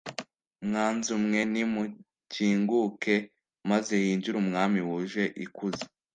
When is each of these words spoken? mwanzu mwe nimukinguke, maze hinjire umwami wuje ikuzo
mwanzu 0.67 1.13
mwe 1.23 1.41
nimukinguke, 1.53 3.15
maze 3.69 3.91
hinjire 4.03 4.35
umwami 4.43 4.79
wuje 4.87 5.23
ikuzo 5.45 5.85